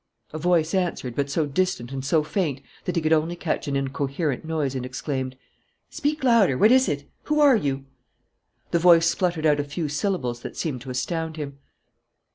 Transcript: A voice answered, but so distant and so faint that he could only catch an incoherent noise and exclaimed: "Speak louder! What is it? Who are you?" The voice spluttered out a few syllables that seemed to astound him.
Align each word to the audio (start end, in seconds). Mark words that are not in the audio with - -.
A 0.33 0.39
voice 0.39 0.73
answered, 0.73 1.13
but 1.15 1.29
so 1.29 1.45
distant 1.45 1.91
and 1.91 2.03
so 2.03 2.23
faint 2.23 2.63
that 2.85 2.95
he 2.95 3.03
could 3.03 3.13
only 3.13 3.35
catch 3.35 3.67
an 3.67 3.75
incoherent 3.75 4.43
noise 4.43 4.73
and 4.73 4.83
exclaimed: 4.83 5.37
"Speak 5.91 6.23
louder! 6.23 6.57
What 6.57 6.71
is 6.71 6.89
it? 6.89 7.07
Who 7.25 7.39
are 7.39 7.55
you?" 7.55 7.85
The 8.71 8.79
voice 8.79 9.05
spluttered 9.05 9.45
out 9.45 9.59
a 9.59 9.63
few 9.63 9.89
syllables 9.89 10.39
that 10.39 10.57
seemed 10.57 10.81
to 10.81 10.89
astound 10.89 11.37
him. 11.37 11.59